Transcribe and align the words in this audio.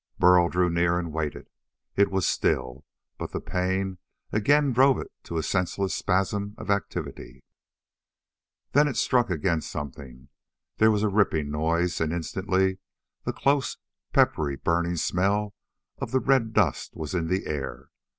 Burl 0.17 0.49
drew 0.49 0.67
near 0.67 0.97
and 0.97 1.13
waited. 1.13 1.47
It 1.95 2.09
was 2.09 2.27
still, 2.27 2.83
but 3.19 3.27
pain 3.45 3.99
again 4.31 4.73
drove 4.73 4.97
it 4.97 5.11
to 5.25 5.37
a 5.37 5.43
senseless 5.43 5.93
spasm 5.93 6.55
of 6.57 6.71
activity. 6.71 7.43
Then 8.71 8.87
it 8.87 8.97
struck 8.97 9.29
against 9.29 9.69
something. 9.69 10.29
There 10.77 10.89
was 10.89 11.03
a 11.03 11.07
ripping 11.07 11.51
noise 11.51 12.01
and 12.01 12.11
instantly 12.11 12.79
the 13.25 13.31
close, 13.33 13.77
peppery, 14.11 14.55
burning 14.55 14.95
smell 14.97 15.53
of 15.99 16.09
the 16.09 16.19
red 16.19 16.51
dust 16.51 16.95
was 16.95 17.13
in 17.13 17.27
the 17.27 17.45
air. 17.45 17.89